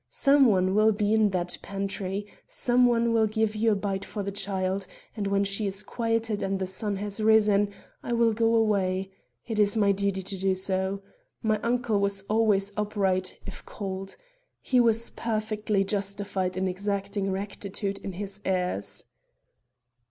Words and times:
Some 0.09 0.47
one 0.47 0.73
will 0.73 0.91
be 0.91 1.13
in 1.13 1.29
that 1.29 1.59
pantry. 1.61 2.25
Some 2.47 2.87
one 2.87 3.13
will 3.13 3.27
give 3.27 3.55
you 3.55 3.73
a 3.73 3.75
bite 3.75 4.03
for 4.03 4.23
the 4.23 4.31
child; 4.31 4.87
and 5.15 5.27
when 5.27 5.43
she 5.43 5.67
is 5.67 5.83
quieted 5.83 6.41
and 6.41 6.57
the 6.57 6.65
sun 6.65 6.95
has 6.95 7.21
risen, 7.21 7.69
I 8.01 8.13
will 8.13 8.33
go 8.33 8.55
away. 8.55 9.11
It 9.45 9.59
is 9.59 9.77
my 9.77 9.91
duty 9.91 10.23
to 10.23 10.37
do 10.39 10.55
so. 10.55 11.03
My 11.43 11.59
uncle 11.61 11.99
was 11.99 12.21
always 12.27 12.71
upright, 12.75 13.37
if 13.45 13.63
cold. 13.63 14.17
He 14.59 14.79
was 14.79 15.11
perfectly 15.11 15.83
justified 15.83 16.57
in 16.57 16.67
exacting 16.67 17.31
rectitude 17.31 17.99
in 17.99 18.13
his 18.13 18.41
heirs." 18.43 19.05